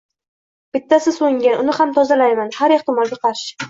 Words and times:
Bittasi 0.77 1.13
so‘ngan, 1.19 1.63
uni 1.67 1.79
ham 1.83 1.95
tozalayman, 2.01 2.53
har 2.61 2.79
ehtimolga 2.81 3.25
qarshi. 3.27 3.59